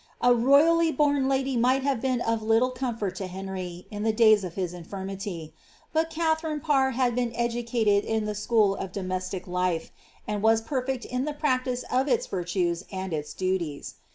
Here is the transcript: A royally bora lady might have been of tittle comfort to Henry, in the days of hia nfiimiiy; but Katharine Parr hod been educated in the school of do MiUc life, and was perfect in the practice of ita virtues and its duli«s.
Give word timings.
A 0.19 0.33
royally 0.33 0.91
bora 0.91 1.19
lady 1.19 1.55
might 1.55 1.83
have 1.83 2.01
been 2.01 2.21
of 2.21 2.39
tittle 2.39 2.71
comfort 2.71 3.15
to 3.17 3.27
Henry, 3.27 3.85
in 3.91 4.01
the 4.01 4.11
days 4.11 4.43
of 4.43 4.55
hia 4.55 4.67
nfiimiiy; 4.67 5.51
but 5.93 6.09
Katharine 6.09 6.59
Parr 6.59 6.89
hod 6.89 7.13
been 7.13 7.31
educated 7.35 8.03
in 8.03 8.25
the 8.25 8.33
school 8.33 8.73
of 8.75 8.91
do 8.91 9.01
MiUc 9.01 9.45
life, 9.45 9.91
and 10.27 10.41
was 10.41 10.59
perfect 10.59 11.05
in 11.05 11.25
the 11.25 11.33
practice 11.35 11.83
of 11.91 12.07
ita 12.09 12.27
virtues 12.31 12.83
and 12.91 13.13
its 13.13 13.35
duli«s. 13.35 13.93